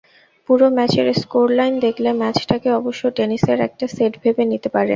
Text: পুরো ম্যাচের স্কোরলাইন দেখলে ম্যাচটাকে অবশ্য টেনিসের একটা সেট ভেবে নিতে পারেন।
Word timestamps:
পুরো 0.49 0.67
ম্যাচের 0.69 1.07
স্কোরলাইন 1.21 1.73
দেখলে 1.85 2.09
ম্যাচটাকে 2.21 2.69
অবশ্য 2.79 3.03
টেনিসের 3.17 3.59
একটা 3.67 3.85
সেট 3.95 4.13
ভেবে 4.23 4.43
নিতে 4.51 4.69
পারেন। 4.69 4.89